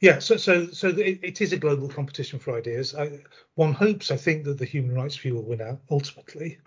[0.00, 2.94] yeah, so so so it, it is a global competition for ideas.
[2.94, 3.20] I,
[3.54, 6.58] one hopes, I think, that the human rights view will win out ultimately.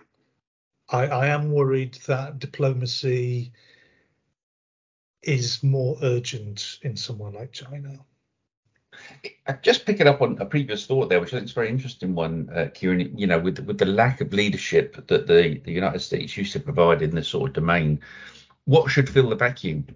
[0.93, 3.51] I, I am worried that diplomacy
[5.23, 8.05] is more urgent in someone like China.
[9.63, 12.13] just picking up on a previous thought there, which I think is a very interesting
[12.13, 13.19] one, uh, Kieron.
[13.19, 16.59] You know, with with the lack of leadership that the, the United States used to
[16.59, 17.99] provide in this sort of domain,
[18.65, 19.87] what should fill the vacuum?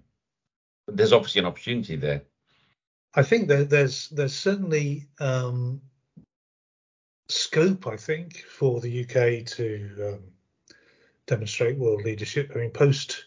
[0.87, 2.23] There's obviously an opportunity there.
[3.13, 5.79] I think that there's there's certainly um,
[7.29, 10.23] scope, I think, for the UK to um,
[11.27, 12.51] demonstrate world leadership.
[12.55, 13.25] I mean, post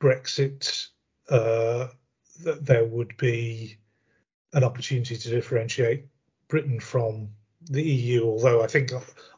[0.00, 0.88] Brexit,
[1.28, 1.88] uh,
[2.42, 3.76] th- there would be
[4.52, 6.06] an opportunity to differentiate
[6.48, 7.28] Britain from
[7.68, 8.92] the EU, although I think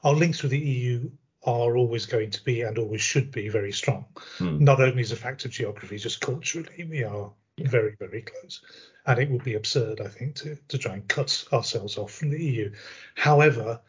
[0.04, 1.10] our links with the EU
[1.44, 4.04] are always going to be and always should be very strong.
[4.36, 4.62] Hmm.
[4.62, 7.68] Not only as a fact of geography, just culturally, we are yeah.
[7.68, 8.60] very, very close.
[9.06, 12.30] And it would be absurd, I think, to, to try and cut ourselves off from
[12.30, 12.72] the EU.
[13.14, 13.80] However,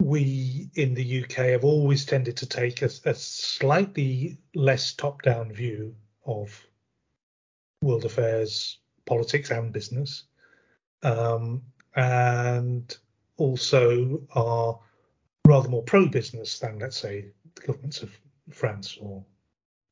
[0.00, 5.52] we in the UK have always tended to take a, a slightly less top down
[5.52, 6.64] view of
[7.82, 10.24] world affairs, politics, and business.
[11.02, 11.62] Um,
[11.94, 12.96] and
[13.36, 14.78] also are
[15.46, 18.16] rather more pro business than, let's say, the governments of
[18.50, 19.24] France or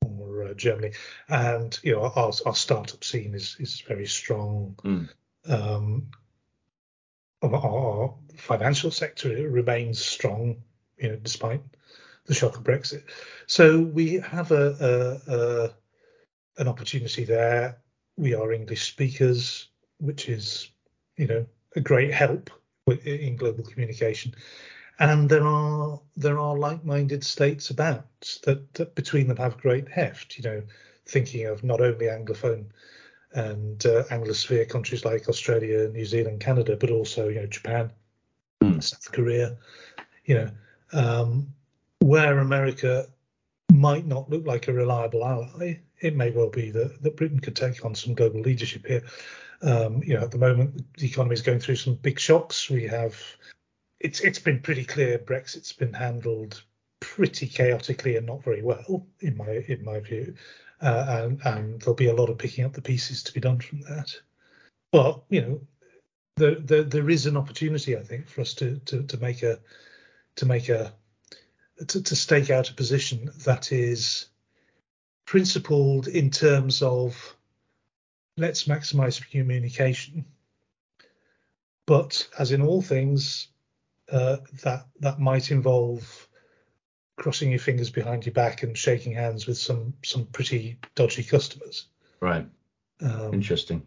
[0.03, 0.93] or uh, Germany.
[1.29, 4.77] And you know, our, our startup scene is is very strong.
[4.85, 5.09] Mm.
[5.49, 6.07] Um,
[7.43, 10.63] our financial sector remains strong,
[10.99, 11.63] you know, despite
[12.27, 13.03] the shock of Brexit.
[13.47, 15.75] So we have a, a, a
[16.59, 17.79] an opportunity there.
[18.17, 19.69] We are English speakers,
[19.99, 20.71] which is,
[21.17, 22.51] you know, a great help
[23.05, 24.35] in global communication.
[24.99, 28.07] And there are there are like-minded states about
[28.45, 30.39] that, that between them have great heft.
[30.39, 30.63] You know,
[31.05, 32.67] thinking of not only anglophone
[33.33, 37.91] and uh, Anglosphere countries like Australia, New Zealand, Canada, but also you know Japan,
[38.63, 38.83] mm.
[38.83, 39.57] South Korea,
[40.25, 40.51] you know,
[40.93, 41.49] um,
[42.01, 43.07] where America
[43.73, 47.57] might not look like a reliable ally, it may well be that, that Britain could
[47.57, 49.03] take on some global leadership here.
[49.63, 52.69] Um, you know, at the moment, the economy is going through some big shocks.
[52.69, 53.19] We have,
[54.01, 56.63] it's it's been pretty clear Brexit's been handled
[57.01, 60.35] pretty chaotically and not very well, in my in my view
[60.81, 63.59] uh, and, and, there'll be a lot of picking up the pieces to be done
[63.59, 64.15] from that.
[64.93, 65.61] But you know,
[66.37, 69.59] there, there, there is an opportunity, I think, for us to to, to make a
[70.37, 70.93] to make a
[71.89, 74.27] to, to stake out a position that is
[75.25, 77.37] principled in terms of
[78.37, 80.25] let's maximize communication,
[81.87, 83.49] but as in all things,
[84.13, 86.29] uh, that that might involve
[87.17, 91.87] crossing your fingers behind your back and shaking hands with some some pretty dodgy customers.
[92.21, 92.47] Right.
[93.01, 93.87] Um, Interesting.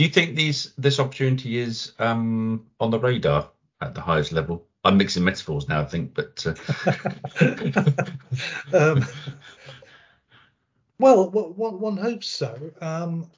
[0.00, 3.50] Do you think these this opportunity is um, on the radar
[3.82, 4.66] at the highest level?
[4.82, 6.46] I'm mixing metaphors now, I think, but.
[6.46, 6.54] Uh...
[8.72, 9.04] um,
[10.98, 12.70] well, one, hopes so.
[12.80, 13.30] Um,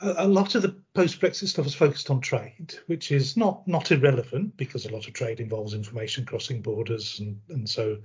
[0.00, 4.56] a lot of the post-Brexit stuff is focused on trade, which is not not irrelevant
[4.56, 7.98] because a lot of trade involves information crossing borders and, and so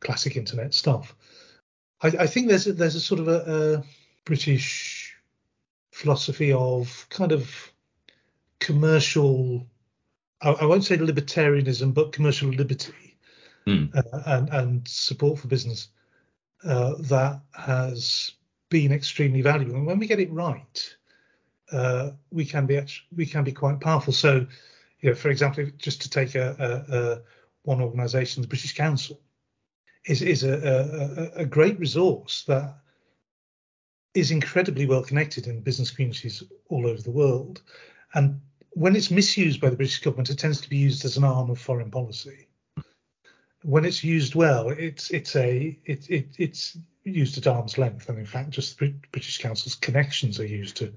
[0.00, 1.16] classic internet stuff.
[2.02, 3.84] I, I think there's a, there's a sort of a, a,
[4.26, 4.95] British
[5.96, 7.72] philosophy of kind of
[8.60, 9.66] commercial,
[10.42, 13.16] I, I won't say libertarianism, but commercial liberty
[13.66, 13.96] mm.
[13.96, 15.88] uh, and, and support for business
[16.64, 18.32] uh, that has
[18.68, 19.76] been extremely valuable.
[19.76, 20.96] And when we get it right,
[21.72, 22.78] uh, we can be
[23.16, 24.12] we can be quite powerful.
[24.12, 24.46] So,
[25.00, 27.22] you know, for example, just to take a, a, a
[27.62, 29.18] one organisation, the British Council,
[30.04, 32.76] is is a, a, great resource that
[34.16, 37.60] is incredibly well connected in business communities all over the world,
[38.14, 41.24] and when it's misused by the British government, it tends to be used as an
[41.24, 42.48] arm of foreign policy.
[43.62, 48.18] When it's used well, it's it's a it, it it's used at arm's length, and
[48.18, 50.92] in fact, just the British Council's connections are used to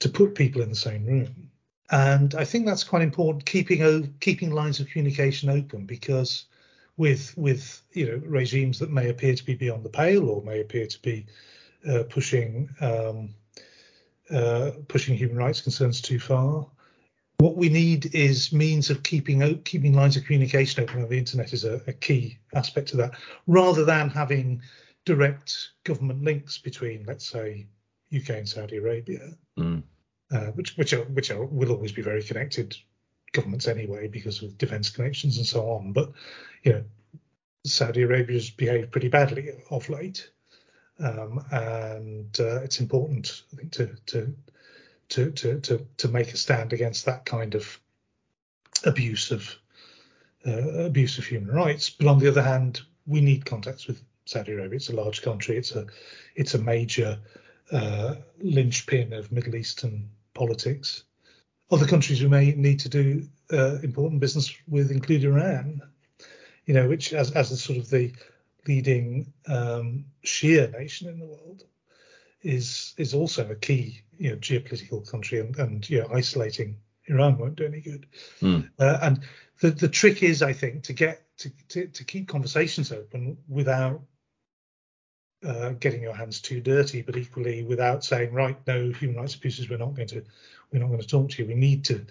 [0.00, 1.50] to put people in the same room.
[1.90, 6.46] And I think that's quite important, keeping keeping lines of communication open, because
[6.96, 10.60] with with you know regimes that may appear to be beyond the pale or may
[10.60, 11.26] appear to be
[11.88, 13.34] uh, pushing um,
[14.30, 16.66] uh, pushing human rights concerns too far.
[17.38, 21.64] What we need is means of keeping keeping lines of communication open, the internet is
[21.64, 23.14] a, a key aspect of that,
[23.46, 24.62] rather than having
[25.04, 27.66] direct government links between, let's say,
[28.14, 29.82] UK and Saudi Arabia, mm.
[30.32, 32.76] uh, which which are, which are, will always be very connected
[33.32, 35.92] governments anyway because of defence connections and so on.
[35.92, 36.12] But
[36.62, 36.84] you know,
[37.66, 40.30] Saudi Arabia's behaved pretty badly of late,
[41.00, 44.34] um, and uh, it's important I think to, to
[45.08, 47.78] to to to to make a stand against that kind of
[48.84, 49.56] abuse of
[50.46, 51.90] uh, abuse of human rights.
[51.90, 54.76] But on the other hand, we need contacts with Saudi Arabia.
[54.76, 55.56] It's a large country.
[55.56, 55.86] It's a
[56.34, 57.18] it's a major
[57.70, 61.04] uh, linchpin of Middle Eastern politics.
[61.70, 65.82] other countries we may need to do uh, important business with, include Iran.
[66.66, 68.12] You know, which as as the sort of the
[68.66, 71.64] leading um, Shia nation in the world
[72.42, 77.38] is is also a key you know geopolitical country, and and you know isolating Iran
[77.38, 78.06] won't do any good.
[78.40, 78.70] Mm.
[78.78, 79.20] Uh, and
[79.60, 84.02] the the trick is, I think, to get to to, to keep conversations open without
[85.44, 89.68] uh, getting your hands too dirty, but equally without saying, right, no human rights abuses,
[89.68, 90.22] we're not going to
[90.72, 91.48] we're not going to talk to you.
[91.48, 92.04] We need to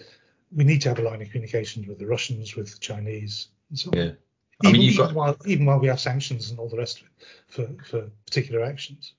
[0.55, 3.79] we need to have a line of communication with the Russians, with the Chinese, and
[3.79, 3.97] so on.
[3.97, 4.11] Yeah.
[4.63, 7.07] I mean, even, got- while even while we have sanctions and all the rest of
[7.07, 9.13] it for for particular actions.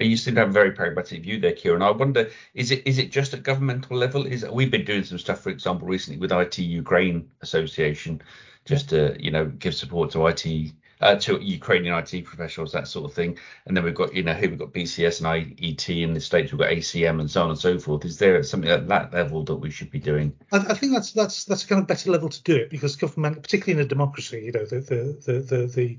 [0.00, 1.82] You seem to have a very pragmatic view there, Kieron.
[1.82, 4.26] I wonder, is it is it just at governmental level?
[4.26, 8.22] Is we've been doing some stuff, for example, recently with IT Ukraine Association,
[8.64, 13.04] just to you know give support to IT uh, to Ukrainian IT professionals, that sort
[13.04, 13.38] of thing.
[13.66, 16.52] And then we've got you know here we've got BCS and IET in the states,
[16.52, 18.04] we've got ACM and so on and so forth.
[18.04, 20.34] Is there something at that level that we should be doing?
[20.52, 22.96] I, I think that's that's that's a kind of better level to do it because
[22.96, 25.98] government, particularly in a democracy, you know, the the the the the,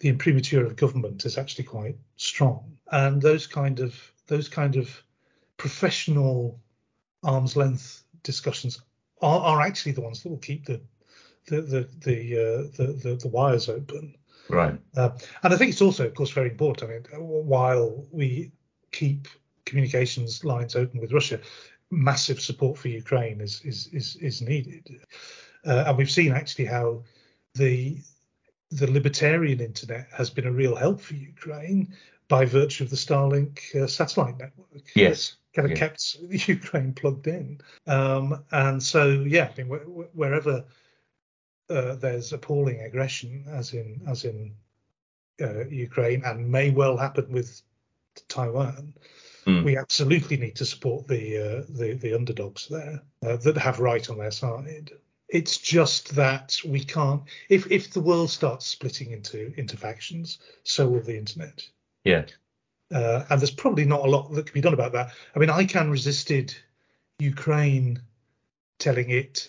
[0.00, 5.02] the imprimatur of government is actually quite strong, and those kind of those kind of
[5.56, 6.58] professional
[7.22, 8.80] arm's length discussions
[9.20, 10.80] are, are actually the ones that will keep the
[11.46, 14.14] the the the, uh, the, the the wires open.
[14.48, 14.78] Right.
[14.96, 15.10] Uh,
[15.42, 17.08] and I think it's also, of course, very important.
[17.12, 18.52] I mean, while we
[18.90, 19.28] keep
[19.64, 21.40] communications lines open with Russia,
[21.90, 25.00] massive support for Ukraine is is is, is needed.
[25.64, 27.02] Uh, and we've seen actually how
[27.54, 27.98] the
[28.70, 31.94] the libertarian internet has been a real help for Ukraine
[32.28, 34.82] by virtue of the Starlink uh, satellite network.
[34.94, 35.36] Yes.
[35.54, 35.76] Kind of Yeah.
[35.76, 36.16] kept
[36.48, 37.60] Ukraine plugged in.
[37.86, 40.64] Um, and so, yeah, I mean, wh- wh- wherever
[41.72, 44.54] uh, there's appalling aggression, as in as in
[45.40, 47.62] uh, Ukraine, and may well happen with
[48.28, 48.94] Taiwan.
[49.46, 49.64] Mm.
[49.64, 54.08] We absolutely need to support the uh, the, the underdogs there uh, that have right
[54.08, 54.92] on their side.
[55.28, 57.22] It's just that we can't.
[57.48, 61.66] If if the world starts splitting into into factions, so will the internet.
[62.04, 62.26] Yeah.
[62.94, 65.12] Uh, and there's probably not a lot that can be done about that.
[65.34, 66.54] I mean, ICANN resisted
[67.18, 68.02] Ukraine
[68.78, 69.48] telling it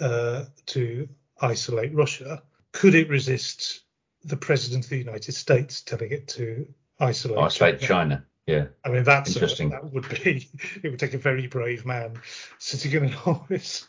[0.00, 1.08] uh, to
[1.40, 2.42] isolate Russia.
[2.72, 3.80] Could it resist
[4.24, 6.66] the president of the United States telling it to
[7.00, 7.38] isolate?
[7.38, 7.86] Isolate China?
[7.88, 8.24] China.
[8.46, 8.66] Yeah.
[8.84, 9.70] I mean, that's a- Interesting.
[9.70, 10.48] that would be.
[10.82, 12.18] It would take a very brave man
[12.58, 13.88] sitting in an office.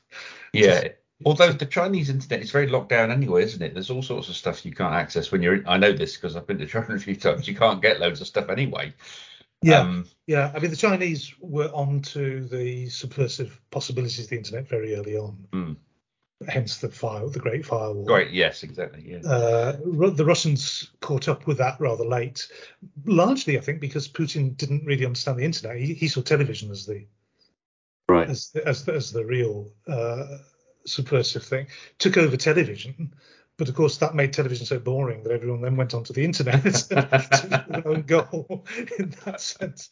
[0.54, 0.90] Yeah.
[1.26, 3.74] Although the Chinese internet is very locked down anyway, isn't it?
[3.74, 5.56] There's all sorts of stuff you can't access when you're.
[5.56, 7.48] In, I know this because I've been to China a few times.
[7.48, 8.94] You can't get loads of stuff anyway.
[9.62, 10.52] Yeah, Um, yeah.
[10.56, 15.48] I mean, the Chinese were onto the subversive possibilities of the internet very early on.
[15.52, 15.74] Hmm.
[16.48, 18.06] Hence the fire, the Great Firewall.
[18.06, 18.32] Great.
[18.32, 18.64] Yes.
[18.64, 19.04] Exactly.
[19.06, 19.30] Yeah.
[19.30, 22.48] Uh, Ru- the Russians caught up with that rather late,
[23.06, 25.78] largely, I think, because Putin didn't really understand the internet.
[25.78, 27.06] He, he saw television as the
[28.08, 28.28] Right.
[28.30, 30.38] as the, as the, as the real uh,
[30.86, 31.68] subversive thing.
[32.00, 33.14] Took over television,
[33.60, 36.64] but of course that made television so boring that everyone then went onto the internet
[36.74, 38.66] to their own goal
[38.98, 39.92] in that sense.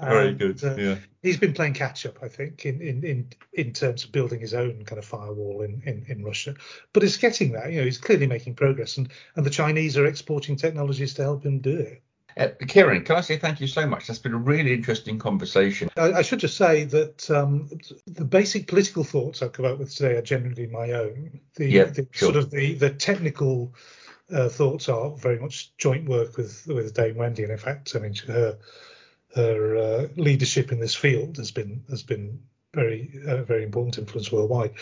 [0.00, 0.64] Very And, good.
[0.64, 0.96] uh, yeah.
[1.22, 4.54] He's been playing catch up, I think, in in in, in terms of building his
[4.54, 6.54] own kind of firewall in, in, in Russia.
[6.92, 7.68] But it's getting there.
[7.68, 11.44] You know, he's clearly making progress, and and the Chinese are exporting technologies to help
[11.44, 12.02] him do it.
[12.38, 14.06] Uh, Kieron, can I say thank you so much?
[14.06, 15.90] That's been a really interesting conversation.
[15.96, 17.68] I, I should just say that um,
[18.06, 21.40] the basic political thoughts I've come up with today are generally my own.
[21.56, 22.32] The, Yeah, the sure.
[22.32, 23.74] sort of the the technical
[24.32, 27.98] uh, thoughts are very much joint work with with Dame Wendy, and in fact, I
[27.98, 28.58] mean her
[29.34, 32.40] her uh, leadership in this field has been has been
[32.72, 34.74] very uh, very important influence worldwide.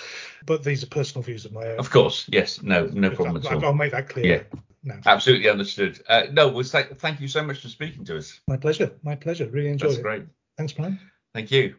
[0.44, 1.78] But these are personal views of my own.
[1.78, 2.26] Of course.
[2.28, 2.62] Yes.
[2.62, 2.86] No.
[2.86, 3.64] No problem at I'll, all.
[3.66, 4.26] I'll make that clear.
[4.52, 4.60] Yeah.
[4.86, 5.00] Now.
[5.04, 6.00] Absolutely understood.
[6.08, 6.48] Uh, no.
[6.48, 8.40] Well, th- thank you so much for speaking to us.
[8.48, 8.92] My pleasure.
[9.02, 9.46] My pleasure.
[9.48, 10.02] Really enjoyed That's it.
[10.02, 10.22] great.
[10.56, 10.98] Thanks, Brian.
[11.34, 11.76] Thank you.